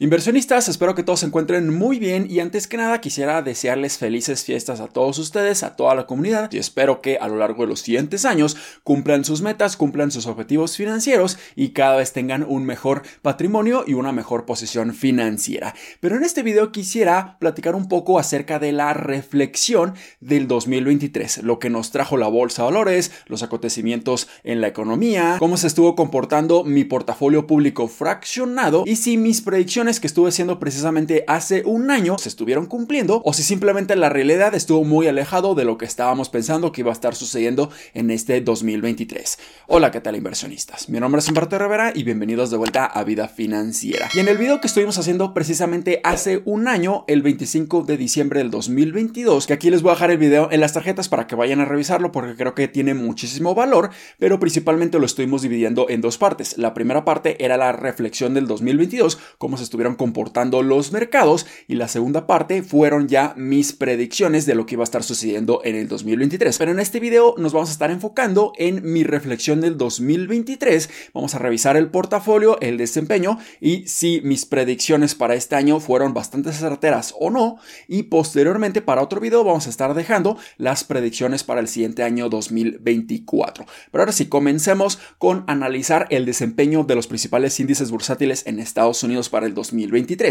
Inversionistas, 0.00 0.68
espero 0.68 0.96
que 0.96 1.04
todos 1.04 1.20
se 1.20 1.26
encuentren 1.26 1.72
muy 1.72 2.00
bien 2.00 2.26
y 2.28 2.40
antes 2.40 2.66
que 2.66 2.76
nada 2.76 3.00
quisiera 3.00 3.42
desearles 3.42 3.96
felices 3.96 4.42
fiestas 4.42 4.80
a 4.80 4.88
todos 4.88 5.20
ustedes, 5.20 5.62
a 5.62 5.76
toda 5.76 5.94
la 5.94 6.08
comunidad 6.08 6.50
y 6.50 6.58
espero 6.58 7.00
que 7.00 7.16
a 7.18 7.28
lo 7.28 7.36
largo 7.36 7.62
de 7.62 7.68
los 7.68 7.82
siguientes 7.82 8.24
años 8.24 8.56
cumplan 8.82 9.24
sus 9.24 9.40
metas, 9.40 9.76
cumplan 9.76 10.10
sus 10.10 10.26
objetivos 10.26 10.76
financieros 10.76 11.38
y 11.54 11.68
cada 11.68 11.94
vez 11.94 12.12
tengan 12.12 12.42
un 12.42 12.64
mejor 12.64 13.04
patrimonio 13.22 13.84
y 13.86 13.94
una 13.94 14.10
mejor 14.10 14.46
posición 14.46 14.94
financiera. 14.94 15.76
Pero 16.00 16.16
en 16.16 16.24
este 16.24 16.42
video 16.42 16.72
quisiera 16.72 17.38
platicar 17.38 17.76
un 17.76 17.86
poco 17.86 18.18
acerca 18.18 18.58
de 18.58 18.72
la 18.72 18.94
reflexión 18.94 19.94
del 20.18 20.48
2023, 20.48 21.44
lo 21.44 21.60
que 21.60 21.70
nos 21.70 21.92
trajo 21.92 22.16
la 22.16 22.26
bolsa 22.26 22.62
de 22.62 22.72
valores, 22.72 23.12
los 23.28 23.44
acontecimientos 23.44 24.26
en 24.42 24.60
la 24.60 24.66
economía, 24.66 25.36
cómo 25.38 25.56
se 25.56 25.68
estuvo 25.68 25.94
comportando 25.94 26.64
mi 26.64 26.82
portafolio 26.82 27.46
público 27.46 27.86
fraccionado 27.86 28.82
y 28.84 28.96
si 28.96 29.16
mis 29.16 29.40
predicciones 29.40 29.83
que 29.84 30.06
estuve 30.06 30.30
haciendo 30.30 30.58
precisamente 30.58 31.24
hace 31.28 31.62
un 31.66 31.90
año 31.90 32.16
se 32.16 32.30
estuvieron 32.30 32.64
cumpliendo 32.64 33.20
o 33.22 33.34
si 33.34 33.42
simplemente 33.42 33.94
la 33.96 34.08
realidad 34.08 34.54
estuvo 34.54 34.82
muy 34.82 35.06
alejado 35.08 35.54
de 35.54 35.66
lo 35.66 35.76
que 35.76 35.84
estábamos 35.84 36.30
pensando 36.30 36.72
que 36.72 36.80
iba 36.80 36.90
a 36.90 36.94
estar 36.94 37.14
sucediendo 37.14 37.70
en 37.92 38.10
este 38.10 38.40
2023. 38.40 39.38
Hola, 39.66 39.90
¿qué 39.90 40.00
tal 40.00 40.16
inversionistas? 40.16 40.88
Mi 40.88 41.00
nombre 41.00 41.18
es 41.18 41.28
Humberto 41.28 41.58
Rivera 41.58 41.92
y 41.94 42.02
bienvenidos 42.02 42.50
de 42.50 42.56
vuelta 42.56 42.86
a 42.86 43.04
Vida 43.04 43.28
Financiera. 43.28 44.08
Y 44.14 44.20
en 44.20 44.28
el 44.28 44.38
video 44.38 44.58
que 44.62 44.68
estuvimos 44.68 44.96
haciendo 44.96 45.34
precisamente 45.34 46.00
hace 46.02 46.40
un 46.46 46.66
año, 46.66 47.04
el 47.06 47.20
25 47.20 47.82
de 47.82 47.98
diciembre 47.98 48.38
del 48.38 48.50
2022, 48.50 49.46
que 49.46 49.52
aquí 49.52 49.68
les 49.68 49.82
voy 49.82 49.90
a 49.90 49.94
dejar 49.96 50.10
el 50.12 50.18
video 50.18 50.48
en 50.50 50.60
las 50.60 50.72
tarjetas 50.72 51.10
para 51.10 51.26
que 51.26 51.36
vayan 51.36 51.60
a 51.60 51.66
revisarlo 51.66 52.10
porque 52.10 52.36
creo 52.36 52.54
que 52.54 52.68
tiene 52.68 52.94
muchísimo 52.94 53.54
valor, 53.54 53.90
pero 54.18 54.40
principalmente 54.40 54.98
lo 54.98 55.04
estuvimos 55.04 55.42
dividiendo 55.42 55.90
en 55.90 56.00
dos 56.00 56.16
partes. 56.16 56.56
La 56.56 56.72
primera 56.72 57.04
parte 57.04 57.44
era 57.44 57.58
la 57.58 57.72
reflexión 57.72 58.32
del 58.32 58.46
2022, 58.46 59.18
cómo 59.36 59.58
se 59.58 59.73
estuvieron 59.74 59.96
comportando 59.96 60.62
los 60.62 60.92
mercados 60.92 61.46
y 61.66 61.74
la 61.74 61.88
segunda 61.88 62.28
parte 62.28 62.62
fueron 62.62 63.08
ya 63.08 63.34
mis 63.36 63.72
predicciones 63.72 64.46
de 64.46 64.54
lo 64.54 64.66
que 64.66 64.76
iba 64.76 64.82
a 64.82 64.84
estar 64.84 65.02
sucediendo 65.02 65.62
en 65.64 65.74
el 65.74 65.88
2023. 65.88 66.56
Pero 66.58 66.70
en 66.70 66.78
este 66.78 67.00
video 67.00 67.34
nos 67.38 67.52
vamos 67.52 67.70
a 67.70 67.72
estar 67.72 67.90
enfocando 67.90 68.52
en 68.56 68.92
mi 68.92 69.02
reflexión 69.02 69.60
del 69.60 69.76
2023. 69.76 70.88
Vamos 71.12 71.34
a 71.34 71.40
revisar 71.40 71.76
el 71.76 71.90
portafolio, 71.90 72.56
el 72.60 72.78
desempeño 72.78 73.38
y 73.60 73.88
si 73.88 74.20
mis 74.22 74.46
predicciones 74.46 75.16
para 75.16 75.34
este 75.34 75.56
año 75.56 75.80
fueron 75.80 76.14
bastante 76.14 76.52
certeras 76.52 77.12
o 77.18 77.30
no. 77.30 77.56
Y 77.88 78.04
posteriormente 78.04 78.80
para 78.80 79.02
otro 79.02 79.18
video 79.18 79.42
vamos 79.42 79.66
a 79.66 79.70
estar 79.70 79.92
dejando 79.94 80.38
las 80.56 80.84
predicciones 80.84 81.42
para 81.42 81.58
el 81.58 81.66
siguiente 81.66 82.04
año 82.04 82.28
2024. 82.28 83.66
Pero 83.90 84.02
ahora 84.02 84.12
sí, 84.12 84.26
comencemos 84.26 85.00
con 85.18 85.42
analizar 85.48 86.06
el 86.10 86.26
desempeño 86.26 86.84
de 86.84 86.94
los 86.94 87.08
principales 87.08 87.58
índices 87.58 87.90
bursátiles 87.90 88.46
en 88.46 88.60
Estados 88.60 89.02
Unidos 89.02 89.28
para 89.28 89.46
el 89.46 89.54
2023. 89.54 89.63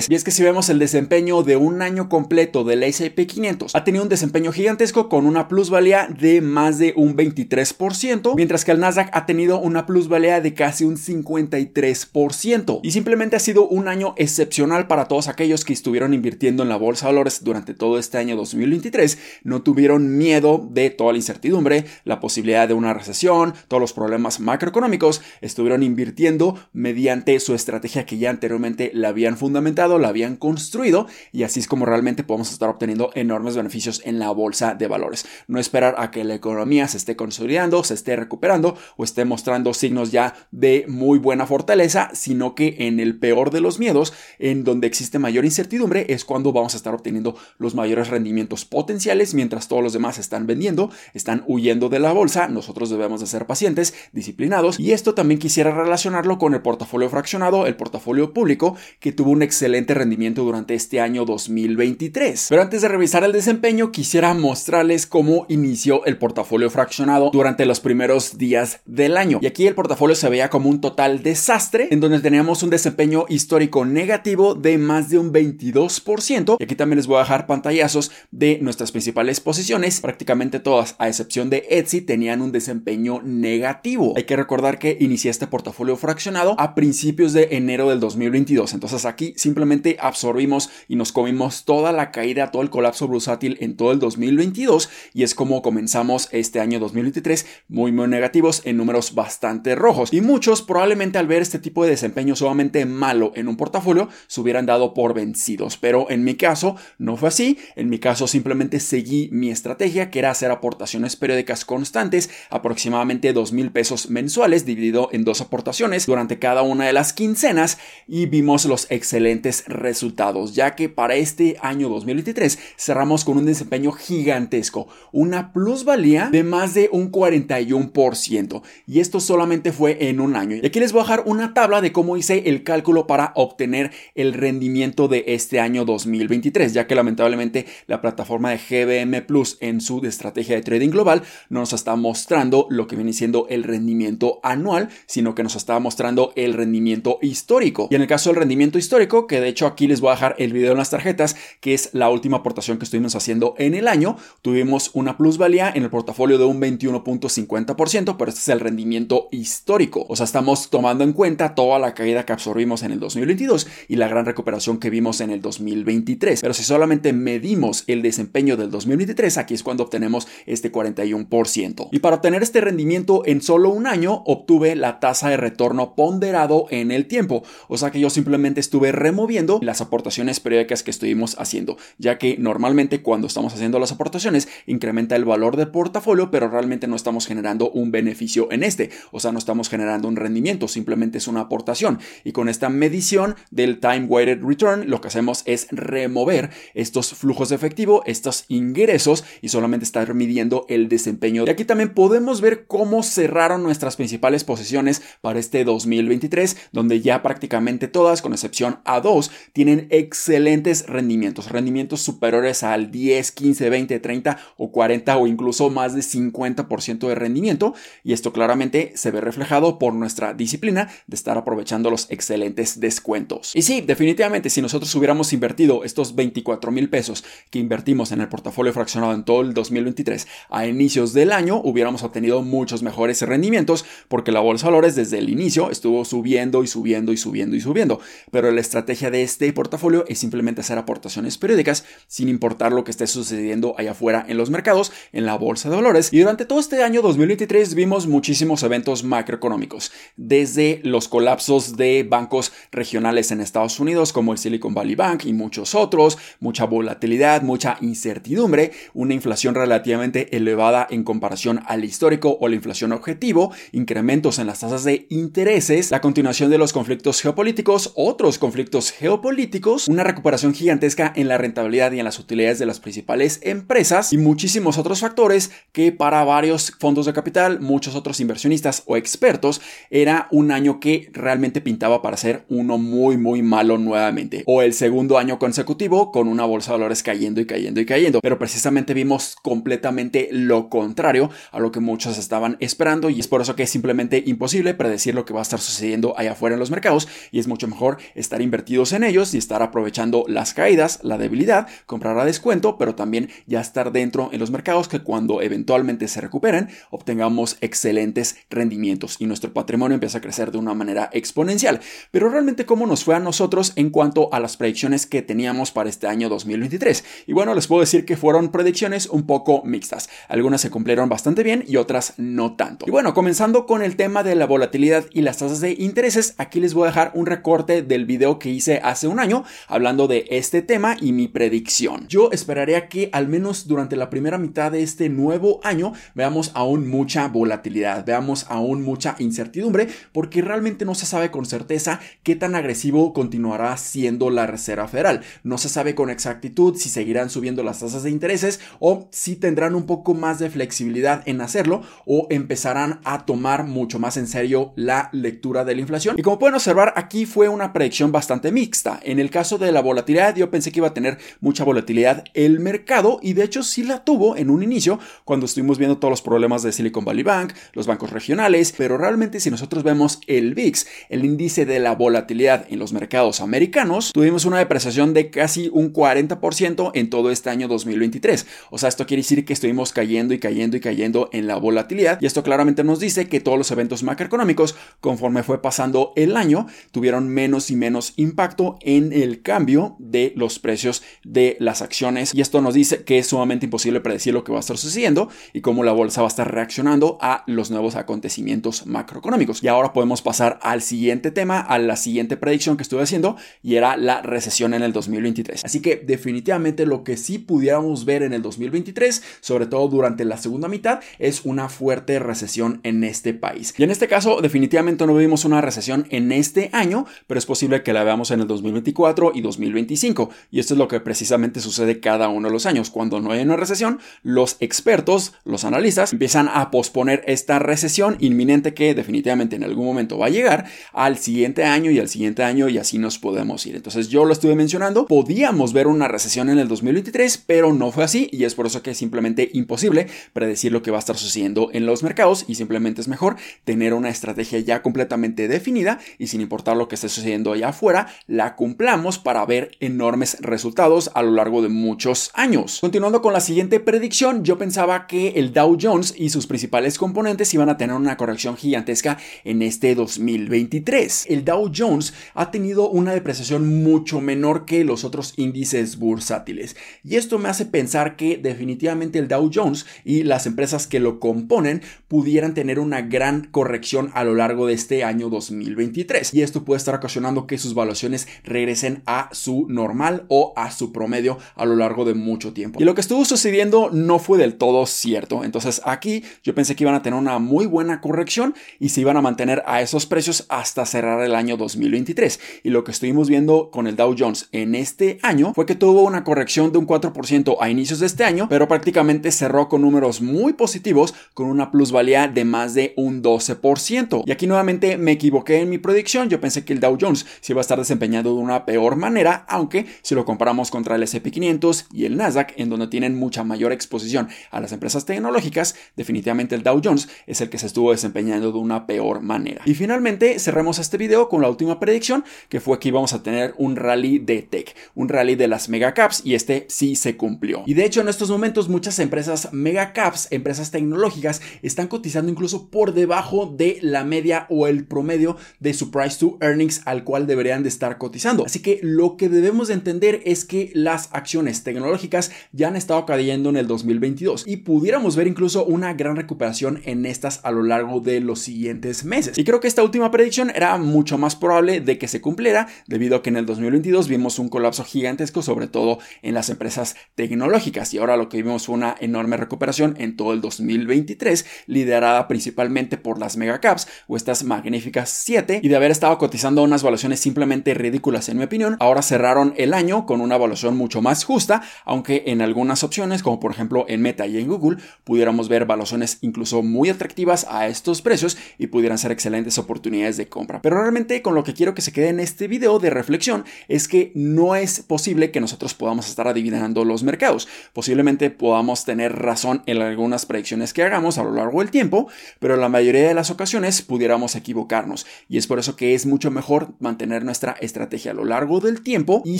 Y 0.09 0.15
es 0.15 0.23
que 0.23 0.31
si 0.31 0.43
vemos 0.43 0.69
el 0.69 0.79
desempeño 0.79 1.43
de 1.43 1.55
un 1.55 1.81
año 1.81 2.09
completo 2.09 2.63
del 2.63 2.83
S&P 2.83 3.27
500, 3.27 3.75
ha 3.75 3.83
tenido 3.83 4.03
un 4.03 4.09
desempeño 4.09 4.51
gigantesco 4.51 5.09
con 5.09 5.25
una 5.25 5.47
plusvalía 5.47 6.07
de 6.07 6.41
más 6.41 6.77
de 6.77 6.93
un 6.95 7.15
23%, 7.15 8.35
mientras 8.35 8.65
que 8.65 8.71
el 8.71 8.79
Nasdaq 8.79 9.09
ha 9.13 9.25
tenido 9.25 9.59
una 9.59 9.85
plusvalía 9.85 10.41
de 10.41 10.53
casi 10.53 10.83
un 10.83 10.97
53%. 10.97 12.79
Y 12.83 12.91
simplemente 12.91 13.35
ha 13.35 13.39
sido 13.39 13.67
un 13.67 13.87
año 13.87 14.13
excepcional 14.17 14.87
para 14.87 15.07
todos 15.07 15.27
aquellos 15.27 15.65
que 15.65 15.73
estuvieron 15.73 16.13
invirtiendo 16.13 16.63
en 16.63 16.69
la 16.69 16.77
bolsa 16.77 17.07
de 17.07 17.13
valores 17.13 17.43
durante 17.43 17.73
todo 17.73 17.97
este 17.97 18.17
año 18.17 18.35
2023. 18.35 19.17
No 19.43 19.61
tuvieron 19.61 20.17
miedo 20.17 20.67
de 20.71 20.89
toda 20.89 21.13
la 21.13 21.17
incertidumbre, 21.17 21.85
la 22.03 22.19
posibilidad 22.19 22.67
de 22.67 22.73
una 22.73 22.93
recesión, 22.93 23.53
todos 23.67 23.81
los 23.81 23.93
problemas 23.93 24.39
macroeconómicos. 24.39 25.21
Estuvieron 25.41 25.83
invirtiendo 25.83 26.57
mediante 26.73 27.39
su 27.39 27.53
estrategia 27.53 28.05
que 28.05 28.17
ya 28.17 28.29
anteriormente 28.29 28.91
la 28.93 29.09
había 29.09 29.22
habían 29.23 29.37
fundamentado, 29.37 29.99
la 29.99 30.09
habían 30.09 30.35
construido 30.35 31.07
y 31.31 31.43
así 31.43 31.61
es 31.61 31.67
como 31.67 31.85
realmente 31.85 32.25
podemos 32.25 32.51
estar 32.51 32.67
obteniendo 32.67 33.09
enormes 33.15 33.55
beneficios 33.55 34.01
en 34.03 34.19
la 34.19 34.31
bolsa 34.31 34.75
de 34.75 34.87
valores. 34.87 35.25
No 35.47 35.59
esperar 35.59 35.95
a 35.97 36.11
que 36.11 36.25
la 36.25 36.35
economía 36.35 36.89
se 36.89 36.97
esté 36.97 37.15
consolidando, 37.15 37.85
se 37.85 37.93
esté 37.93 38.17
recuperando 38.17 38.75
o 38.97 39.05
esté 39.05 39.23
mostrando 39.23 39.73
signos 39.73 40.11
ya 40.11 40.33
de 40.51 40.83
muy 40.89 41.19
buena 41.19 41.45
fortaleza, 41.45 42.09
sino 42.13 42.53
que 42.53 42.75
en 42.79 42.99
el 42.99 43.17
peor 43.17 43.49
de 43.49 43.61
los 43.61 43.79
miedos, 43.79 44.11
en 44.39 44.65
donde 44.65 44.87
existe 44.87 45.19
mayor 45.19 45.45
incertidumbre, 45.45 46.07
es 46.09 46.25
cuando 46.25 46.51
vamos 46.51 46.73
a 46.73 46.77
estar 46.77 46.93
obteniendo 46.93 47.37
los 47.57 47.75
mayores 47.75 48.09
rendimientos 48.09 48.65
potenciales, 48.65 49.33
mientras 49.33 49.69
todos 49.69 49.83
los 49.83 49.93
demás 49.93 50.17
están 50.17 50.47
vendiendo, 50.47 50.89
están 51.13 51.45
huyendo 51.47 51.87
de 51.87 51.99
la 51.99 52.11
bolsa, 52.11 52.49
nosotros 52.49 52.89
debemos 52.89 53.21
de 53.21 53.27
ser 53.27 53.45
pacientes, 53.45 53.93
disciplinados 54.11 54.81
y 54.81 54.91
esto 54.91 55.13
también 55.13 55.39
quisiera 55.39 55.71
relacionarlo 55.71 56.37
con 56.37 56.53
el 56.53 56.61
portafolio 56.61 57.09
fraccionado, 57.09 57.67
el 57.67 57.77
portafolio 57.77 58.33
público, 58.33 58.75
que 58.99 59.12
tuvo 59.13 59.31
un 59.31 59.41
excelente 59.41 59.93
rendimiento 59.93 60.43
durante 60.43 60.73
este 60.73 60.99
año 60.99 61.25
2023. 61.25 62.47
Pero 62.49 62.61
antes 62.61 62.81
de 62.81 62.87
revisar 62.87 63.23
el 63.23 63.31
desempeño, 63.31 63.91
quisiera 63.91 64.33
mostrarles 64.33 65.07
cómo 65.07 65.45
inició 65.49 66.05
el 66.05 66.17
portafolio 66.17 66.69
fraccionado 66.69 67.29
durante 67.31 67.65
los 67.65 67.79
primeros 67.79 68.37
días 68.37 68.81
del 68.85 69.17
año. 69.17 69.39
Y 69.41 69.47
aquí 69.47 69.67
el 69.67 69.75
portafolio 69.75 70.15
se 70.15 70.29
veía 70.29 70.49
como 70.49 70.69
un 70.69 70.81
total 70.81 71.23
desastre, 71.23 71.87
en 71.91 71.99
donde 71.99 72.19
teníamos 72.19 72.63
un 72.63 72.69
desempeño 72.69 73.25
histórico 73.29 73.85
negativo 73.85 74.55
de 74.55 74.77
más 74.77 75.09
de 75.09 75.17
un 75.17 75.31
22%. 75.31 76.57
Y 76.59 76.63
aquí 76.63 76.75
también 76.75 76.97
les 76.97 77.07
voy 77.07 77.17
a 77.17 77.19
dejar 77.19 77.47
pantallazos 77.47 78.11
de 78.31 78.59
nuestras 78.61 78.91
principales 78.91 79.39
posiciones. 79.39 80.01
Prácticamente 80.01 80.59
todas, 80.59 80.95
a 80.99 81.07
excepción 81.07 81.49
de 81.49 81.65
Etsy, 81.69 82.01
tenían 82.01 82.41
un 82.41 82.51
desempeño 82.51 83.21
negativo. 83.23 84.13
Hay 84.15 84.23
que 84.23 84.35
recordar 84.35 84.79
que 84.79 84.97
inicié 84.99 85.31
este 85.31 85.47
portafolio 85.47 85.95
fraccionado 85.95 86.55
a 86.59 86.75
principios 86.75 87.33
de 87.33 87.49
enero 87.51 87.89
del 87.89 87.99
2022. 87.99 88.73
Entonces 88.73 89.02
aquí 89.05 89.33
simplemente 89.37 89.97
absorbimos 89.99 90.69
y 90.87 90.95
nos 90.95 91.11
comimos 91.11 91.65
toda 91.65 91.91
la 91.91 92.11
caída, 92.11 92.51
todo 92.51 92.61
el 92.61 92.69
colapso 92.69 93.07
bursátil 93.07 93.57
en 93.59 93.75
todo 93.75 93.91
el 93.91 93.99
2022 93.99 94.89
y 95.13 95.23
es 95.23 95.35
como 95.35 95.61
comenzamos 95.61 96.29
este 96.31 96.59
año 96.59 96.79
2023 96.79 97.45
muy 97.67 97.91
muy 97.91 98.07
negativos 98.07 98.61
en 98.65 98.77
números 98.77 99.15
bastante 99.15 99.75
rojos. 99.75 100.11
Y 100.11 100.21
muchos 100.21 100.61
probablemente 100.61 101.17
al 101.17 101.27
ver 101.27 101.41
este 101.41 101.59
tipo 101.59 101.83
de 101.83 101.91
desempeño 101.91 102.35
sumamente 102.35 102.85
malo 102.85 103.31
en 103.35 103.47
un 103.47 103.57
portafolio 103.57 104.09
se 104.27 104.41
hubieran 104.41 104.65
dado 104.65 104.93
por 104.93 105.13
vencidos, 105.13 105.77
pero 105.77 106.09
en 106.09 106.23
mi 106.23 106.35
caso 106.35 106.75
no 106.97 107.17
fue 107.17 107.29
así, 107.29 107.57
en 107.75 107.89
mi 107.89 107.99
caso 107.99 108.27
simplemente 108.27 108.79
seguí 108.79 109.29
mi 109.31 109.49
estrategia 109.49 110.09
que 110.09 110.19
era 110.19 110.31
hacer 110.31 110.51
aportaciones 110.51 111.15
periódicas 111.15 111.65
constantes, 111.65 112.29
aproximadamente 112.49 113.33
dos 113.33 113.51
mil 113.53 113.71
pesos 113.71 114.09
mensuales 114.09 114.65
dividido 114.65 115.09
en 115.11 115.23
dos 115.23 115.41
aportaciones 115.41 116.05
durante 116.05 116.39
cada 116.39 116.61
una 116.61 116.85
de 116.85 116.93
las 116.93 117.13
quincenas 117.13 117.77
y 118.07 118.25
vimos 118.25 118.65
los 118.65 118.89
excelentes 118.93 119.65
resultados, 119.67 120.53
ya 120.53 120.75
que 120.75 120.89
para 120.89 121.15
este 121.15 121.57
año 121.61 121.89
2023 121.89 122.59
cerramos 122.77 123.25
con 123.25 123.37
un 123.37 123.45
desempeño 123.45 123.91
gigantesco, 123.91 124.87
una 125.11 125.51
plusvalía 125.51 126.29
de 126.29 126.43
más 126.43 126.73
de 126.73 126.89
un 126.91 127.11
41%, 127.11 128.61
y 128.87 128.99
esto 128.99 129.19
solamente 129.19 129.71
fue 129.71 130.09
en 130.09 130.19
un 130.19 130.35
año. 130.35 130.57
Y 130.57 130.65
aquí 130.65 130.79
les 130.79 130.91
voy 130.91 131.01
a 131.01 131.03
dejar 131.03 131.23
una 131.25 131.53
tabla 131.53 131.81
de 131.81 131.91
cómo 131.91 132.17
hice 132.17 132.43
el 132.45 132.63
cálculo 132.63 133.07
para 133.07 133.33
obtener 133.35 133.91
el 134.15 134.33
rendimiento 134.33 135.07
de 135.07 135.23
este 135.27 135.59
año 135.59 135.85
2023, 135.85 136.73
ya 136.73 136.87
que 136.87 136.95
lamentablemente 136.95 137.65
la 137.87 138.01
plataforma 138.01 138.51
de 138.51 138.57
GBM 138.57 139.25
Plus 139.25 139.57
en 139.59 139.81
su 139.81 140.03
estrategia 140.05 140.55
de 140.55 140.61
trading 140.61 140.89
global 140.89 141.23
no 141.49 141.59
nos 141.61 141.73
está 141.73 141.95
mostrando 141.95 142.67
lo 142.69 142.87
que 142.87 142.95
viene 142.95 143.13
siendo 143.13 143.47
el 143.49 143.63
rendimiento 143.63 144.39
anual, 144.43 144.89
sino 145.05 145.35
que 145.35 145.43
nos 145.43 145.55
está 145.55 145.79
mostrando 145.79 146.33
el 146.35 146.53
rendimiento 146.53 147.19
histórico. 147.21 147.87
Y 147.89 147.95
en 147.95 148.01
el 148.01 148.07
caso 148.07 148.29
del 148.29 148.39
rendimiento 148.39 148.77
histórico, 148.77 148.82
que 149.27 149.41
de 149.41 149.47
hecho 149.47 149.67
aquí 149.67 149.87
les 149.87 150.01
voy 150.01 150.09
a 150.09 150.13
dejar 150.13 150.35
el 150.37 150.53
video 150.53 150.71
en 150.71 150.77
las 150.77 150.89
tarjetas, 150.89 151.35
que 151.59 151.73
es 151.73 151.89
la 151.93 152.09
última 152.09 152.37
aportación 152.37 152.77
que 152.77 152.85
estuvimos 152.85 153.15
haciendo 153.15 153.55
en 153.57 153.73
el 153.73 153.87
año. 153.87 154.17
Tuvimos 154.41 154.91
una 154.93 155.17
plusvalía 155.17 155.71
en 155.73 155.83
el 155.83 155.89
portafolio 155.89 156.37
de 156.37 156.45
un 156.45 156.61
21.50%, 156.61 158.15
pero 158.17 158.29
este 158.29 158.41
es 158.41 158.49
el 158.49 158.59
rendimiento 158.59 159.27
histórico. 159.31 160.05
O 160.09 160.15
sea, 160.15 160.25
estamos 160.25 160.69
tomando 160.69 161.03
en 161.03 161.13
cuenta 161.13 161.55
toda 161.55 161.79
la 161.79 161.93
caída 161.93 162.25
que 162.25 162.33
absorbimos 162.33 162.83
en 162.83 162.91
el 162.91 162.99
2022 162.99 163.67
y 163.87 163.95
la 163.95 164.07
gran 164.07 164.25
recuperación 164.25 164.77
que 164.77 164.89
vimos 164.89 165.21
en 165.21 165.31
el 165.31 165.41
2023. 165.41 166.41
Pero 166.41 166.53
si 166.53 166.63
solamente 166.63 167.13
medimos 167.13 167.83
el 167.87 168.01
desempeño 168.01 168.57
del 168.57 168.71
2023, 168.71 169.37
aquí 169.37 169.53
es 169.53 169.63
cuando 169.63 169.83
obtenemos 169.83 170.27
este 170.45 170.71
41%. 170.71 171.89
Y 171.91 171.99
para 171.99 172.17
obtener 172.17 172.43
este 172.43 172.61
rendimiento 172.61 173.23
en 173.25 173.41
solo 173.41 173.69
un 173.69 173.87
año, 173.87 174.23
obtuve 174.25 174.75
la 174.75 174.99
tasa 174.99 175.29
de 175.29 175.37
retorno 175.37 175.95
ponderado 175.95 176.67
en 176.69 176.91
el 176.91 177.07
tiempo. 177.07 177.43
O 177.67 177.77
sea 177.77 177.91
que 177.91 177.99
yo 177.99 178.09
simplemente 178.09 178.59
estuve 178.63 178.91
removiendo 178.91 179.59
las 179.61 179.81
aportaciones 179.81 180.39
periódicas 180.39 180.83
que 180.83 180.91
estuvimos 180.91 181.35
haciendo, 181.37 181.77
ya 181.97 182.17
que 182.17 182.37
normalmente 182.37 183.01
cuando 183.01 183.27
estamos 183.27 183.53
haciendo 183.53 183.77
las 183.77 183.91
aportaciones 183.91 184.47
incrementa 184.65 185.15
el 185.15 185.25
valor 185.25 185.57
del 185.57 185.69
portafolio, 185.69 186.31
pero 186.31 186.47
realmente 186.47 186.87
no 186.87 186.95
estamos 186.95 187.27
generando 187.27 187.69
un 187.69 187.91
beneficio 187.91 188.51
en 188.51 188.63
este, 188.63 188.89
o 189.11 189.19
sea, 189.19 189.31
no 189.31 189.39
estamos 189.39 189.69
generando 189.69 190.07
un 190.07 190.15
rendimiento, 190.15 190.67
simplemente 190.67 191.17
es 191.17 191.27
una 191.27 191.41
aportación. 191.41 191.99
Y 192.23 192.31
con 192.31 192.49
esta 192.49 192.69
medición 192.69 193.35
del 193.51 193.79
time 193.79 194.05
weighted 194.05 194.41
return, 194.41 194.89
lo 194.89 195.01
que 195.01 195.09
hacemos 195.09 195.43
es 195.45 195.67
remover 195.71 196.49
estos 196.73 197.13
flujos 197.13 197.49
de 197.49 197.55
efectivo, 197.55 198.03
estos 198.05 198.45
ingresos 198.47 199.25
y 199.41 199.49
solamente 199.49 199.85
estar 199.85 200.13
midiendo 200.13 200.65
el 200.69 200.87
desempeño. 200.87 201.43
Y 201.45 201.49
aquí 201.49 201.65
también 201.65 201.93
podemos 201.93 202.39
ver 202.39 202.65
cómo 202.65 203.03
cerraron 203.03 203.61
nuestras 203.63 203.97
principales 203.97 204.43
posiciones 204.43 205.01
para 205.21 205.39
este 205.39 205.65
2023, 205.65 206.57
donde 206.71 207.01
ya 207.01 207.21
prácticamente 207.21 207.87
todas, 207.87 208.21
con 208.21 208.33
excepción 208.33 208.52
a 208.85 209.01
dos, 209.01 209.31
tienen 209.53 209.87
excelentes 209.89 210.85
rendimientos, 210.87 211.49
rendimientos 211.49 212.01
superiores 212.01 212.63
al 212.63 212.91
10, 212.91 213.31
15, 213.31 213.69
20, 213.69 213.99
30 213.99 214.37
o 214.57 214.71
40 214.71 215.17
o 215.17 215.27
incluso 215.27 215.69
más 215.69 215.95
de 215.95 216.01
50% 216.01 217.07
de 217.07 217.15
rendimiento 217.15 217.73
y 218.03 218.13
esto 218.13 218.31
claramente 218.31 218.93
se 218.95 219.11
ve 219.11 219.21
reflejado 219.21 219.79
por 219.79 219.93
nuestra 219.93 220.33
disciplina 220.33 220.89
de 221.07 221.15
estar 221.15 221.37
aprovechando 221.37 221.89
los 221.89 222.07
excelentes 222.09 222.79
descuentos. 222.79 223.51
Y 223.55 223.63
sí, 223.63 223.81
definitivamente 223.81 224.49
si 224.49 224.61
nosotros 224.61 224.93
hubiéramos 224.95 225.33
invertido 225.33 225.83
estos 225.83 226.15
24 226.15 226.71
mil 226.71 226.89
pesos 226.89 227.23
que 227.49 227.59
invertimos 227.59 228.11
en 228.11 228.21
el 228.21 228.29
portafolio 228.29 228.73
fraccionado 228.73 229.13
en 229.13 229.23
todo 229.23 229.41
el 229.41 229.53
2023 229.53 230.27
a 230.49 230.67
inicios 230.67 231.13
del 231.13 231.31
año, 231.31 231.59
hubiéramos 231.63 232.03
obtenido 232.03 232.41
muchos 232.41 232.83
mejores 232.83 233.21
rendimientos 233.21 233.85
porque 234.07 234.31
la 234.31 234.39
bolsa 234.39 234.67
de 234.67 234.71
valores 234.71 234.95
desde 234.95 235.19
el 235.19 235.29
inicio 235.29 235.71
estuvo 235.71 236.05
subiendo 236.05 236.63
y 236.63 236.67
subiendo 236.67 237.11
y 237.11 237.17
subiendo 237.17 237.55
y 237.55 237.61
subiendo. 237.61 237.99
Pero 238.31 238.42
la 238.51 238.61
estrategia 238.61 239.11
de 239.11 239.23
este 239.23 239.51
portafolio 239.53 240.05
es 240.07 240.19
simplemente 240.19 240.61
hacer 240.61 240.77
aportaciones 240.77 241.37
periódicas 241.37 241.85
sin 242.07 242.29
importar 242.29 242.71
lo 242.71 242.83
que 242.83 242.91
esté 242.91 243.07
sucediendo 243.07 243.75
allá 243.77 243.91
afuera 243.91 244.25
en 244.27 244.37
los 244.37 244.49
mercados, 244.49 244.91
en 245.11 245.25
la 245.25 245.35
bolsa 245.35 245.69
de 245.69 245.75
valores. 245.75 246.11
Y 246.11 246.19
durante 246.19 246.45
todo 246.45 246.59
este 246.59 246.83
año 246.83 247.01
2023 247.01 247.75
vimos 247.75 248.07
muchísimos 248.07 248.63
eventos 248.63 249.03
macroeconómicos, 249.03 249.91
desde 250.17 250.81
los 250.83 251.07
colapsos 251.07 251.77
de 251.77 252.03
bancos 252.03 252.51
regionales 252.71 253.31
en 253.31 253.41
Estados 253.41 253.79
Unidos 253.79 254.13
como 254.13 254.31
el 254.31 254.37
Silicon 254.37 254.73
Valley 254.73 254.95
Bank 254.95 255.25
y 255.25 255.33
muchos 255.33 255.75
otros, 255.75 256.17
mucha 256.39 256.65
volatilidad, 256.65 257.41
mucha 257.41 257.77
incertidumbre, 257.81 258.71
una 258.93 259.13
inflación 259.13 259.55
relativamente 259.55 260.35
elevada 260.35 260.87
en 260.89 261.03
comparación 261.03 261.61
al 261.67 261.85
histórico 261.85 262.37
o 262.39 262.47
la 262.47 262.55
inflación 262.55 262.91
objetivo, 262.91 263.51
incrementos 263.71 264.39
en 264.39 264.47
las 264.47 264.59
tasas 264.59 264.83
de 264.83 265.07
intereses, 265.09 265.91
la 265.91 266.01
continuación 266.01 266.49
de 266.49 266.57
los 266.57 266.73
conflictos 266.73 267.21
geopolíticos, 267.21 267.93
otros 267.95 268.32
conflictos 268.37 268.91
geopolíticos, 268.91 269.87
una 269.87 270.03
recuperación 270.03 270.53
gigantesca 270.53 271.11
en 271.15 271.27
la 271.27 271.37
rentabilidad 271.37 271.91
y 271.91 271.99
en 271.99 272.05
las 272.05 272.19
utilidades 272.19 272.59
de 272.59 272.65
las 272.65 272.79
principales 272.79 273.39
empresas 273.43 274.13
y 274.13 274.17
muchísimos 274.17 274.77
otros 274.77 275.01
factores 275.01 275.51
que 275.71 275.91
para 275.91 276.23
varios 276.23 276.71
fondos 276.79 277.05
de 277.05 277.13
capital, 277.13 277.59
muchos 277.59 277.95
otros 277.95 278.19
inversionistas 278.19 278.83
o 278.85 278.97
expertos, 278.97 279.61
era 279.89 280.27
un 280.31 280.51
año 280.51 280.79
que 280.79 281.09
realmente 281.13 281.61
pintaba 281.61 282.01
para 282.01 282.17
ser 282.17 282.45
uno 282.49 282.77
muy 282.77 283.17
muy 283.17 283.41
malo 283.41 283.77
nuevamente. 283.77 284.43
O 284.45 284.61
el 284.61 284.73
segundo 284.73 285.17
año 285.17 285.39
consecutivo 285.39 286.11
con 286.11 286.27
una 286.27 286.45
bolsa 286.45 286.71
de 286.71 286.79
valores 286.79 287.03
cayendo 287.03 287.41
y 287.41 287.45
cayendo 287.45 287.79
y 287.79 287.85
cayendo, 287.85 288.19
pero 288.21 288.39
precisamente 288.39 288.93
vimos 288.93 289.35
completamente 289.41 290.29
lo 290.31 290.69
contrario 290.69 291.29
a 291.51 291.59
lo 291.59 291.71
que 291.71 291.79
muchos 291.79 292.17
estaban 292.17 292.57
esperando 292.59 293.09
y 293.09 293.19
es 293.19 293.27
por 293.27 293.41
eso 293.41 293.55
que 293.55 293.63
es 293.63 293.69
simplemente 293.69 294.23
imposible 294.25 294.73
predecir 294.73 295.15
lo 295.15 295.25
que 295.25 295.33
va 295.33 295.39
a 295.39 295.43
estar 295.43 295.59
sucediendo 295.59 296.13
allá 296.17 296.33
afuera 296.33 296.55
en 296.55 296.59
los 296.59 296.71
mercados 296.71 297.07
y 297.31 297.39
es 297.39 297.47
mucho 297.47 297.67
mejor 297.67 297.97
estar 298.23 298.41
invertidos 298.41 298.93
en 298.93 299.03
ellos 299.03 299.33
y 299.33 299.37
estar 299.37 299.61
aprovechando 299.61 300.25
las 300.27 300.53
caídas, 300.53 300.99
la 301.03 301.17
debilidad, 301.17 301.67
comprar 301.85 302.17
a 302.17 302.25
descuento, 302.25 302.77
pero 302.77 302.95
también 302.95 303.29
ya 303.45 303.61
estar 303.61 303.91
dentro 303.91 304.29
en 304.31 304.39
los 304.39 304.49
mercados 304.49 304.87
que 304.87 304.99
cuando 304.99 305.41
eventualmente 305.41 306.07
se 306.07 306.21
recuperen 306.21 306.69
obtengamos 306.89 307.57
excelentes 307.61 308.37
rendimientos 308.49 309.17
y 309.19 309.25
nuestro 309.25 309.53
patrimonio 309.53 309.95
empieza 309.95 310.19
a 310.19 310.21
crecer 310.21 310.51
de 310.51 310.57
una 310.57 310.73
manera 310.73 311.09
exponencial. 311.13 311.79
Pero 312.11 312.29
realmente 312.29 312.65
cómo 312.65 312.85
nos 312.85 313.03
fue 313.03 313.15
a 313.15 313.19
nosotros 313.19 313.73
en 313.75 313.89
cuanto 313.89 314.33
a 314.33 314.39
las 314.39 314.57
predicciones 314.57 315.05
que 315.05 315.21
teníamos 315.21 315.71
para 315.71 315.89
este 315.89 316.07
año 316.07 316.29
2023. 316.29 317.03
Y 317.27 317.33
bueno, 317.33 317.53
les 317.53 317.67
puedo 317.67 317.81
decir 317.81 318.05
que 318.05 318.17
fueron 318.17 318.51
predicciones 318.51 319.07
un 319.07 319.25
poco 319.25 319.63
mixtas. 319.65 320.09
Algunas 320.27 320.61
se 320.61 320.69
cumplieron 320.69 321.09
bastante 321.09 321.43
bien 321.43 321.63
y 321.67 321.77
otras 321.77 322.13
no 322.17 322.55
tanto. 322.55 322.85
Y 322.87 322.91
bueno, 322.91 323.13
comenzando 323.13 323.65
con 323.65 323.81
el 323.81 323.95
tema 323.95 324.23
de 324.23 324.35
la 324.35 324.45
volatilidad 324.45 325.05
y 325.11 325.21
las 325.21 325.37
tasas 325.37 325.61
de 325.61 325.75
intereses, 325.77 326.35
aquí 326.37 326.59
les 326.59 326.73
voy 326.73 326.83
a 326.83 326.87
dejar 326.87 327.11
un 327.15 327.25
recorte 327.25 327.81
del 327.81 328.05
video 328.05 328.12
que 328.39 328.49
hice 328.49 328.79
hace 328.83 329.07
un 329.07 329.19
año 329.19 329.43
hablando 329.67 330.07
de 330.07 330.25
este 330.29 330.61
tema 330.61 330.95
y 331.01 331.11
mi 331.11 331.27
predicción. 331.27 332.07
Yo 332.07 332.29
esperaría 332.31 332.87
que 332.87 333.09
al 333.11 333.27
menos 333.27 333.67
durante 333.67 333.95
la 333.95 334.09
primera 334.09 334.37
mitad 334.37 334.71
de 334.71 334.83
este 334.83 335.09
nuevo 335.09 335.59
año 335.63 335.93
veamos 336.13 336.51
aún 336.53 336.87
mucha 336.87 337.27
volatilidad, 337.27 338.05
veamos 338.05 338.45
aún 338.49 338.83
mucha 338.83 339.15
incertidumbre, 339.19 339.87
porque 340.11 340.41
realmente 340.41 340.85
no 340.85 340.95
se 340.95 341.05
sabe 341.05 341.31
con 341.31 341.45
certeza 341.45 341.99
qué 342.23 342.35
tan 342.35 342.55
agresivo 342.55 343.13
continuará 343.13 343.75
siendo 343.77 344.29
la 344.29 344.47
Reserva 344.47 344.87
Federal. 344.87 345.21
No 345.43 345.57
se 345.57 345.69
sabe 345.69 345.95
con 345.95 346.09
exactitud 346.09 346.75
si 346.75 346.89
seguirán 346.89 347.29
subiendo 347.29 347.63
las 347.63 347.79
tasas 347.79 348.03
de 348.03 348.11
intereses 348.11 348.59
o 348.79 349.07
si 349.11 349.35
tendrán 349.35 349.75
un 349.75 349.85
poco 349.85 350.13
más 350.13 350.39
de 350.39 350.49
flexibilidad 350.49 351.23
en 351.25 351.41
hacerlo 351.41 351.81
o 352.05 352.27
empezarán 352.29 353.01
a 353.03 353.25
tomar 353.25 353.65
mucho 353.65 353.99
más 353.99 354.17
en 354.17 354.27
serio 354.27 354.71
la 354.75 355.09
lectura 355.11 355.65
de 355.65 355.75
la 355.75 355.81
inflación. 355.81 356.15
Y 356.17 356.21
como 356.21 356.39
pueden 356.39 356.55
observar, 356.55 356.93
aquí 356.95 357.25
fue 357.25 357.49
una 357.49 357.73
predicción 357.73 358.02
bastante 358.11 358.51
mixta. 358.51 358.99
En 359.03 359.19
el 359.19 359.29
caso 359.29 359.57
de 359.57 359.71
la 359.71 359.81
volatilidad, 359.81 360.35
yo 360.35 360.51
pensé 360.51 360.71
que 360.71 360.79
iba 360.79 360.87
a 360.87 360.93
tener 360.93 361.17
mucha 361.39 361.63
volatilidad 361.63 362.23
el 362.33 362.59
mercado 362.59 363.19
y 363.21 363.33
de 363.33 363.43
hecho 363.43 363.63
sí 363.63 363.83
la 363.83 364.03
tuvo 364.03 364.35
en 364.35 364.49
un 364.49 364.63
inicio 364.63 364.99
cuando 365.25 365.45
estuvimos 365.45 365.77
viendo 365.77 365.97
todos 365.97 366.11
los 366.11 366.21
problemas 366.21 366.63
de 366.63 366.71
Silicon 366.71 367.05
Valley 367.05 367.23
Bank, 367.23 367.53
los 367.73 367.87
bancos 367.87 368.11
regionales, 368.11 368.73
pero 368.77 368.97
realmente 368.97 369.39
si 369.39 369.49
nosotros 369.49 369.83
vemos 369.83 370.19
el 370.27 370.53
VIX, 370.55 370.85
el 371.09 371.25
índice 371.25 371.65
de 371.65 371.79
la 371.79 371.95
volatilidad 371.95 372.65
en 372.69 372.79
los 372.79 372.93
mercados 372.93 373.41
americanos, 373.41 374.11
tuvimos 374.13 374.45
una 374.45 374.59
depreciación 374.59 375.13
de 375.13 375.29
casi 375.29 375.69
un 375.71 375.93
40% 375.93 376.91
en 376.93 377.09
todo 377.09 377.31
este 377.31 377.49
año 377.49 377.67
2023. 377.67 378.45
O 378.71 378.77
sea, 378.77 378.89
esto 378.89 379.05
quiere 379.05 379.21
decir 379.21 379.45
que 379.45 379.53
estuvimos 379.53 379.93
cayendo 379.93 380.33
y 380.33 380.39
cayendo 380.39 380.77
y 380.77 380.79
cayendo 380.79 381.29
en 381.31 381.47
la 381.47 381.55
volatilidad 381.57 381.83
y 382.19 382.25
esto 382.25 382.43
claramente 382.43 382.83
nos 382.83 382.99
dice 382.99 383.27
que 383.27 383.39
todos 383.39 383.57
los 383.57 383.71
eventos 383.71 384.03
macroeconómicos, 384.03 384.75
conforme 384.99 385.43
fue 385.43 385.61
pasando 385.61 386.13
el 386.15 386.35
año, 386.37 386.67
tuvieron 386.91 387.29
menos 387.29 387.69
y 387.69 387.75
menos 387.75 387.92
impacto 388.15 388.77
en 388.81 389.13
el 389.13 389.41
cambio 389.41 389.95
de 389.99 390.33
los 390.35 390.59
precios 390.59 391.03
de 391.23 391.57
las 391.59 391.81
acciones 391.81 392.33
y 392.33 392.41
esto 392.41 392.61
nos 392.61 392.73
dice 392.73 393.03
que 393.03 393.19
es 393.19 393.27
sumamente 393.27 393.65
imposible 393.65 394.01
predecir 394.01 394.33
lo 394.33 394.43
que 394.43 394.51
va 394.51 394.59
a 394.59 394.61
estar 394.61 394.77
sucediendo 394.77 395.29
y 395.53 395.61
cómo 395.61 395.83
la 395.83 395.91
bolsa 395.91 396.21
va 396.21 396.27
a 396.27 396.29
estar 396.29 396.51
reaccionando 396.51 397.17
a 397.21 397.43
los 397.47 397.71
nuevos 397.71 397.95
acontecimientos 397.95 398.85
macroeconómicos. 398.85 399.63
Y 399.63 399.67
ahora 399.67 399.93
podemos 399.93 400.21
pasar 400.21 400.59
al 400.61 400.81
siguiente 400.81 401.31
tema, 401.31 401.59
a 401.59 401.79
la 401.79 401.95
siguiente 401.95 402.37
predicción 402.37 402.77
que 402.77 402.83
estuve 402.83 403.03
haciendo 403.03 403.35
y 403.61 403.75
era 403.75 403.97
la 403.97 404.21
recesión 404.21 404.73
en 404.73 404.83
el 404.83 404.93
2023. 404.93 405.65
Así 405.65 405.81
que 405.81 405.97
definitivamente 405.97 406.85
lo 406.85 407.03
que 407.03 407.17
sí 407.17 407.37
pudiéramos 407.39 408.05
ver 408.05 408.23
en 408.23 408.33
el 408.33 408.41
2023, 408.41 409.23
sobre 409.41 409.65
todo 409.65 409.87
durante 409.87 410.25
la 410.25 410.37
segunda 410.37 410.67
mitad, 410.67 410.99
es 411.19 411.41
una 411.45 411.69
fuerte 411.69 412.19
recesión 412.19 412.79
en 412.83 413.03
este 413.03 413.33
país. 413.33 413.73
Y 413.77 413.83
en 413.83 413.91
este 413.91 414.07
caso 414.07 414.41
definitivamente 414.41 415.05
no 415.05 415.15
vimos 415.15 415.45
una 415.45 415.61
recesión 415.61 416.07
en 416.09 416.31
este 416.31 416.69
año, 416.73 417.05
pero 417.27 417.37
es 417.39 417.45
posible 417.45 417.72
que 417.81 417.93
la 417.93 418.03
veamos 418.03 418.29
en 418.31 418.41
el 418.41 418.47
2024 418.47 419.31
y 419.33 419.41
2025. 419.41 420.29
Y 420.51 420.59
esto 420.59 420.75
es 420.75 420.77
lo 420.77 420.87
que 420.87 420.99
precisamente 420.99 421.61
sucede 421.61 421.99
cada 421.99 422.29
uno 422.29 422.49
de 422.49 422.53
los 422.53 422.65
años. 422.65 422.89
Cuando 422.89 423.19
no 423.19 423.31
hay 423.31 423.41
una 423.41 423.55
recesión, 423.55 423.99
los 424.21 424.57
expertos, 424.59 425.33
los 425.45 425.63
analistas, 425.63 426.13
empiezan 426.13 426.47
a 426.47 426.69
posponer 426.69 427.23
esta 427.25 427.59
recesión 427.59 428.17
inminente 428.19 428.73
que 428.73 428.93
definitivamente 428.93 429.55
en 429.55 429.63
algún 429.63 429.85
momento 429.85 430.17
va 430.17 430.27
a 430.27 430.29
llegar 430.29 430.65
al 430.91 431.17
siguiente 431.17 431.63
año 431.63 431.89
y 431.89 431.99
al 431.99 432.09
siguiente 432.09 432.43
año 432.43 432.69
y 432.69 432.77
así 432.77 432.97
nos 432.97 433.17
podemos 433.17 433.65
ir. 433.65 433.75
Entonces 433.75 434.09
yo 434.09 434.25
lo 434.25 434.33
estuve 434.33 434.55
mencionando, 434.55 435.05
podíamos 435.07 435.73
ver 435.73 435.87
una 435.87 436.07
recesión 436.07 436.49
en 436.49 436.59
el 436.59 436.67
2023, 436.67 437.43
pero 437.45 437.73
no 437.73 437.91
fue 437.91 438.03
así 438.03 438.29
y 438.31 438.43
es 438.43 438.55
por 438.55 438.65
eso 438.65 438.81
que 438.81 438.91
es 438.91 438.97
simplemente 438.97 439.49
imposible 439.53 440.07
predecir 440.33 440.71
lo 440.71 440.81
que 440.81 440.91
va 440.91 440.97
a 440.97 440.99
estar 440.99 441.17
sucediendo 441.17 441.69
en 441.73 441.85
los 441.85 442.03
mercados 442.03 442.45
y 442.47 442.55
simplemente 442.55 443.01
es 443.01 443.07
mejor 443.07 443.35
tener 443.63 443.93
una 443.93 444.09
estrategia 444.09 444.59
ya 444.59 444.81
completamente 444.81 445.47
definida 445.47 445.99
y 446.17 446.27
sin 446.27 446.41
importar 446.41 446.77
lo 446.77 446.87
que 446.87 446.95
esté 446.95 447.09
sucediendo 447.09 447.53
allá 447.53 447.62
afuera, 447.63 448.07
la 448.27 448.55
cumplamos 448.55 449.19
para 449.19 449.45
ver 449.45 449.71
enormes 449.79 450.37
resultados 450.41 451.11
a 451.13 451.21
lo 451.23 451.31
largo 451.31 451.61
de 451.61 451.69
muchos 451.69 452.31
años. 452.33 452.79
Continuando 452.81 453.21
con 453.21 453.33
la 453.33 453.39
siguiente 453.39 453.79
predicción, 453.79 454.43
yo 454.43 454.57
pensaba 454.57 455.07
que 455.07 455.29
el 455.35 455.53
Dow 455.53 455.77
Jones 455.79 456.13
y 456.17 456.29
sus 456.29 456.47
principales 456.47 456.97
componentes 456.97 457.53
iban 457.53 457.69
a 457.69 457.77
tener 457.77 457.95
una 457.95 458.17
corrección 458.17 458.57
gigantesca 458.57 459.17
en 459.43 459.61
este 459.61 459.95
2023. 459.95 461.27
El 461.29 461.45
Dow 461.45 461.71
Jones 461.75 462.13
ha 462.33 462.51
tenido 462.51 462.89
una 462.89 463.13
depreciación 463.13 463.83
mucho 463.83 464.21
menor 464.21 464.65
que 464.65 464.83
los 464.83 465.03
otros 465.03 465.33
índices 465.37 465.97
bursátiles 465.97 466.75
y 467.03 467.15
esto 467.15 467.39
me 467.39 467.49
hace 467.49 467.65
pensar 467.65 468.15
que 468.15 468.37
definitivamente 468.37 469.19
el 469.19 469.27
Dow 469.27 469.49
Jones 469.53 469.85
y 470.03 470.23
las 470.23 470.45
empresas 470.45 470.87
que 470.87 470.99
lo 470.99 471.19
componen 471.19 471.81
pudieran 472.07 472.53
tener 472.53 472.79
una 472.79 473.01
gran 473.01 473.45
corrección 473.45 474.11
a 474.13 474.23
lo 474.23 474.35
largo 474.35 474.67
de 474.67 474.73
este 474.73 475.03
año 475.03 475.29
2023 475.29 476.33
y 476.33 476.41
esto 476.41 476.63
puede 476.63 476.77
estar 476.77 476.95
ocasionando 476.95 477.47
que 477.47 477.52
sus 477.57 477.73
valuaciones 477.73 478.27
regresen 478.43 479.03
a 479.05 479.29
su 479.31 479.65
normal 479.69 480.25
o 480.27 480.53
a 480.55 480.71
su 480.71 480.91
promedio 480.91 481.37
a 481.55 481.65
lo 481.65 481.75
largo 481.75 482.05
de 482.05 482.13
mucho 482.13 482.53
tiempo. 482.53 482.79
Y 482.81 482.85
lo 482.85 482.95
que 482.95 483.01
estuvo 483.01 483.25
sucediendo 483.25 483.89
no 483.91 484.19
fue 484.19 484.37
del 484.37 484.55
todo 484.55 484.85
cierto. 484.85 485.43
Entonces 485.43 485.81
aquí 485.85 486.23
yo 486.43 486.55
pensé 486.55 486.75
que 486.75 486.83
iban 486.83 486.95
a 486.95 487.01
tener 487.01 487.19
una 487.19 487.39
muy 487.39 487.65
buena 487.65 488.01
corrección 488.01 488.55
y 488.79 488.89
se 488.89 489.01
iban 489.01 489.17
a 489.17 489.21
mantener 489.21 489.63
a 489.65 489.81
esos 489.81 490.05
precios 490.05 490.45
hasta 490.49 490.85
cerrar 490.85 491.21
el 491.23 491.35
año 491.35 491.57
2023. 491.57 492.39
Y 492.63 492.69
lo 492.69 492.83
que 492.83 492.91
estuvimos 492.91 493.29
viendo 493.29 493.69
con 493.71 493.87
el 493.87 493.95
Dow 493.95 494.15
Jones 494.17 494.49
en 494.51 494.75
este 494.75 495.19
año 495.21 495.53
fue 495.53 495.65
que 495.65 495.75
tuvo 495.75 496.03
una 496.03 496.23
corrección 496.23 496.71
de 496.71 496.77
un 496.77 496.87
4% 496.87 497.57
a 497.59 497.69
inicios 497.69 497.99
de 497.99 498.05
este 498.05 498.23
año, 498.23 498.47
pero 498.49 498.67
prácticamente 498.67 499.31
cerró 499.31 499.69
con 499.69 499.81
números 499.81 500.21
muy 500.21 500.53
positivos 500.53 501.13
con 501.33 501.47
una 501.47 501.71
plusvalía 501.71 502.27
de 502.27 502.45
más 502.45 502.73
de 502.73 502.93
un 502.97 503.21
12%. 503.21 504.23
Y 504.25 504.31
aquí 504.31 504.47
nuevamente 504.47 504.97
me 504.97 505.11
equivoqué 505.11 505.61
en 505.61 505.69
mi 505.69 505.77
predicción. 505.77 506.29
Yo 506.29 506.39
pensé 506.39 506.63
que 506.63 506.73
el 506.73 506.79
Dow 506.79 506.97
Jones 506.99 507.25
sí 507.43 507.53
va 507.53 507.59
a 507.59 507.61
estar 507.61 507.77
desempeñando 507.77 508.33
de 508.33 508.39
una 508.39 508.65
peor 508.65 508.95
manera, 508.95 509.45
aunque 509.49 509.85
si 510.01 510.15
lo 510.15 510.23
comparamos 510.23 510.71
contra 510.71 510.95
el 510.95 511.03
SP500 511.03 511.87
y 511.91 512.05
el 512.05 512.15
Nasdaq, 512.15 512.53
en 512.55 512.69
donde 512.69 512.87
tienen 512.87 513.15
mucha 513.15 513.43
mayor 513.43 513.73
exposición 513.73 514.29
a 514.49 514.61
las 514.61 514.71
empresas 514.71 515.05
tecnológicas, 515.05 515.75
definitivamente 515.97 516.55
el 516.55 516.63
Dow 516.63 516.79
Jones 516.81 517.09
es 517.27 517.41
el 517.41 517.49
que 517.49 517.57
se 517.57 517.67
estuvo 517.67 517.91
desempeñando 517.91 518.53
de 518.53 518.57
una 518.57 518.87
peor 518.87 519.21
manera. 519.21 519.61
Y 519.65 519.73
finalmente 519.73 520.39
cerremos 520.39 520.79
este 520.79 520.97
video 520.97 521.27
con 521.27 521.41
la 521.41 521.49
última 521.49 521.81
predicción, 521.81 522.23
que 522.47 522.61
fue 522.61 522.79
que 522.79 522.87
íbamos 522.87 523.11
a 523.11 523.23
tener 523.23 523.53
un 523.57 523.75
rally 523.75 524.19
de 524.19 524.41
tech, 524.41 524.73
un 524.95 525.09
rally 525.09 525.35
de 525.35 525.49
las 525.49 525.67
megacaps, 525.67 526.21
y 526.23 526.35
este 526.35 526.65
sí 526.69 526.95
se 526.95 527.17
cumplió. 527.17 527.63
Y 527.65 527.73
de 527.73 527.83
hecho 527.83 527.99
en 527.99 528.07
estos 528.07 528.29
momentos 528.29 528.69
muchas 528.69 528.99
empresas 528.99 529.49
megacaps, 529.51 530.29
empresas 530.31 530.71
tecnológicas, 530.71 531.41
están 531.61 531.89
cotizando 531.89 532.31
incluso 532.31 532.69
por 532.69 532.93
debajo 532.93 533.53
de 533.53 533.79
la 533.81 534.05
media 534.05 534.47
o 534.49 534.67
el 534.67 534.85
promedio 534.85 535.35
de 535.59 535.73
su 535.73 535.91
price 535.91 536.17
to 536.19 536.37
earnings 536.39 536.81
al 536.85 537.03
cual 537.03 537.27
deberían 537.33 537.63
de 537.63 537.69
estar 537.69 537.97
cotizando. 537.97 538.45
Así 538.45 538.61
que 538.61 538.79
lo 538.81 539.17
que 539.17 539.27
debemos 539.27 539.67
de 539.67 539.73
entender 539.73 540.21
es 540.25 540.45
que 540.45 540.71
las 540.73 541.09
acciones 541.11 541.63
tecnológicas 541.63 542.31
ya 542.51 542.67
han 542.67 542.75
estado 542.75 543.05
cayendo 543.05 543.49
en 543.49 543.57
el 543.57 543.67
2022 543.67 544.45
y 544.47 544.57
pudiéramos 544.57 545.15
ver 545.15 545.27
incluso 545.27 545.65
una 545.65 545.93
gran 545.93 546.15
recuperación 546.15 546.81
en 546.85 547.05
estas 547.05 547.41
a 547.43 547.51
lo 547.51 547.63
largo 547.63 547.99
de 547.99 548.19
los 548.19 548.39
siguientes 548.39 549.03
meses. 549.03 549.37
Y 549.37 549.43
creo 549.43 549.59
que 549.59 549.67
esta 549.67 549.83
última 549.83 550.11
predicción 550.11 550.51
era 550.53 550.77
mucho 550.77 551.17
más 551.17 551.35
probable 551.35 551.81
de 551.81 551.97
que 551.97 552.07
se 552.07 552.21
cumpliera 552.21 552.67
debido 552.87 553.15
a 553.15 553.23
que 553.23 553.29
en 553.29 553.37
el 553.37 553.45
2022 553.45 554.07
vimos 554.07 554.39
un 554.39 554.49
colapso 554.49 554.83
gigantesco 554.83 555.41
sobre 555.41 555.67
todo 555.67 555.99
en 556.21 556.33
las 556.33 556.49
empresas 556.49 556.95
tecnológicas 557.15 557.93
y 557.93 557.97
ahora 557.97 558.17
lo 558.17 558.29
que 558.29 558.37
vimos 558.37 558.67
fue 558.67 558.75
una 558.75 558.95
enorme 558.99 559.37
recuperación 559.37 559.95
en 559.97 560.15
todo 560.15 560.33
el 560.33 560.41
2023 560.41 561.45
liderada 561.67 562.27
principalmente 562.27 562.97
por 562.97 563.19
las 563.19 563.37
megacaps 563.37 563.87
o 564.07 564.15
estas 564.15 564.43
magníficas 564.43 565.09
7 565.09 565.61
y 565.63 565.67
de 565.67 565.75
haber 565.75 565.91
estado 565.91 566.17
cotizando 566.17 566.63
unas 566.63 566.83
valuaciones 566.83 567.22
simplemente 567.23 567.73
ridículas 567.73 568.29
en 568.29 568.37
mi 568.37 568.43
opinión, 568.43 568.75
ahora 568.79 569.01
cerraron 569.01 569.53
el 569.57 569.73
año 569.73 570.05
con 570.05 570.21
una 570.21 570.35
evaluación 570.35 570.77
mucho 570.77 571.01
más 571.01 571.23
justa, 571.23 571.63
aunque 571.85 572.23
en 572.27 572.41
algunas 572.41 572.83
opciones 572.83 573.23
como 573.23 573.39
por 573.39 573.51
ejemplo 573.51 573.85
en 573.87 574.01
Meta 574.01 574.27
y 574.27 574.37
en 574.37 574.47
Google 574.47 574.77
pudiéramos 575.03 575.49
ver 575.49 575.65
valuaciones 575.65 576.19
incluso 576.21 576.61
muy 576.61 576.89
atractivas 576.89 577.47
a 577.49 577.67
estos 577.67 578.01
precios 578.01 578.37
y 578.57 578.67
pudieran 578.67 578.97
ser 578.97 579.11
excelentes 579.11 579.57
oportunidades 579.57 580.17
de 580.17 580.27
compra. 580.27 580.61
Pero 580.61 580.79
realmente 580.79 581.21
con 581.21 581.33
lo 581.33 581.43
que 581.43 581.53
quiero 581.53 581.73
que 581.73 581.81
se 581.81 581.93
quede 581.93 582.09
en 582.09 582.19
este 582.19 582.47
video 582.47 582.79
de 582.79 582.89
reflexión 582.89 583.45
es 583.67 583.87
que 583.87 584.11
no 584.15 584.55
es 584.55 584.81
posible 584.81 585.31
que 585.31 585.39
nosotros 585.41 585.73
podamos 585.73 586.09
estar 586.09 586.27
adivinando 586.27 586.83
los 586.83 587.03
mercados. 587.03 587.47
Posiblemente 587.71 588.29
podamos 588.29 588.83
tener 588.83 589.15
razón 589.15 589.63
en 589.65 589.81
algunas 589.81 590.25
predicciones 590.25 590.73
que 590.73 590.83
hagamos 590.83 591.17
a 591.17 591.23
lo 591.23 591.31
largo 591.31 591.59
del 591.59 591.71
tiempo, 591.71 592.07
pero 592.39 592.55
en 592.55 592.61
la 592.61 592.69
mayoría 592.69 593.07
de 593.07 593.13
las 593.13 593.31
ocasiones 593.31 593.81
pudiéramos 593.81 594.35
equivocarnos 594.35 595.05
y 595.29 595.37
es 595.37 595.47
por 595.47 595.59
eso 595.59 595.77
que 595.77 595.93
es 595.93 596.05
mucho 596.05 596.29
mejor 596.29 596.73
mantener 596.79 597.12
nuestra 597.21 597.55
estrategia 597.61 598.11
a 598.11 598.15
lo 598.15 598.25
largo 598.25 598.59
del 598.59 598.81
tiempo 598.81 599.21
y 599.25 599.39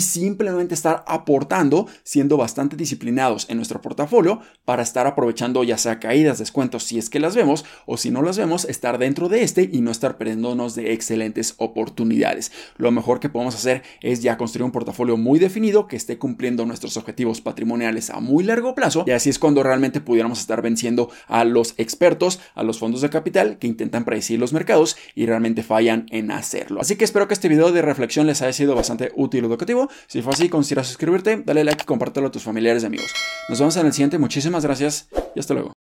simplemente 0.00 0.74
estar 0.74 1.04
aportando 1.06 1.86
siendo 2.02 2.36
bastante 2.36 2.76
disciplinados 2.76 3.46
en 3.48 3.56
nuestro 3.56 3.80
portafolio 3.80 4.40
para 4.64 4.82
estar 4.82 5.06
aprovechando 5.06 5.64
ya 5.64 5.78
sea 5.78 5.98
caídas, 5.98 6.38
descuentos 6.38 6.84
si 6.84 6.98
es 6.98 7.10
que 7.10 7.20
las 7.20 7.34
vemos 7.34 7.64
o 7.86 7.96
si 7.96 8.10
no 8.10 8.22
las 8.22 8.38
vemos, 8.38 8.64
estar 8.66 8.98
dentro 8.98 9.28
de 9.28 9.42
este 9.42 9.68
y 9.70 9.80
no 9.80 9.90
estar 9.90 10.16
perdiéndonos 10.16 10.74
de 10.74 10.92
excelentes 10.92 11.54
oportunidades. 11.58 12.52
Lo 12.76 12.90
mejor 12.90 13.20
que 13.20 13.28
podemos 13.28 13.54
hacer 13.54 13.82
es 14.00 14.22
ya 14.22 14.36
construir 14.36 14.64
un 14.64 14.72
portafolio 14.72 15.16
muy 15.16 15.38
definido 15.38 15.86
que 15.86 15.96
esté 15.96 16.18
cumpliendo 16.18 16.66
nuestros 16.66 16.96
objetivos 16.96 17.40
patrimoniales 17.40 18.10
a 18.10 18.20
muy 18.20 18.44
largo 18.44 18.74
plazo 18.74 19.04
y 19.06 19.10
así 19.12 19.30
es 19.30 19.38
cuando 19.38 19.62
realmente 19.62 20.00
pudiéramos 20.00 20.40
estar 20.40 20.62
venciendo 20.62 21.10
a 21.26 21.44
los 21.44 21.74
expertos, 21.78 22.40
a 22.54 22.62
los 22.62 22.78
fondos 22.78 23.00
de 23.00 23.10
capital 23.10 23.58
que 23.58 23.66
intentan 23.66 24.04
predecir 24.04 24.38
los 24.38 24.52
mercados 24.52 24.96
y 25.14 25.26
realmente 25.26 25.62
fallan 25.62 26.06
en 26.10 26.30
hacerlo. 26.30 26.80
Así 26.80 26.96
que 26.96 27.04
espero 27.04 27.28
que 27.28 27.34
este 27.34 27.48
video 27.48 27.63
de 27.72 27.82
reflexión 27.82 28.26
les 28.26 28.42
haya 28.42 28.52
sido 28.52 28.74
bastante 28.74 29.12
útil 29.14 29.44
y 29.44 29.46
educativo. 29.46 29.88
Si 30.06 30.22
fue 30.22 30.32
así, 30.32 30.48
considera 30.48 30.84
suscribirte, 30.84 31.42
dale 31.44 31.64
like 31.64 31.82
y 31.82 31.86
compártelo 31.86 32.28
a 32.28 32.30
tus 32.30 32.42
familiares 32.42 32.82
y 32.82 32.86
amigos. 32.86 33.12
Nos 33.48 33.58
vemos 33.58 33.76
en 33.76 33.86
el 33.86 33.92
siguiente. 33.92 34.18
Muchísimas 34.18 34.64
gracias 34.64 35.08
y 35.34 35.40
hasta 35.40 35.54
luego. 35.54 35.83